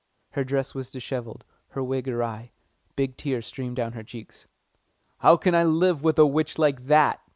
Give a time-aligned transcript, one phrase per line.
[0.31, 2.53] Her dress was dishevelled, her wig awry;
[2.95, 4.47] big tears streamed down her cheeks.
[5.19, 7.21] "How can I live with an old witch like that?"